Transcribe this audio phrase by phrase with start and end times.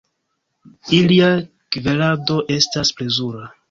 [1.01, 1.29] Ilia
[1.77, 3.51] kverado estas plezura.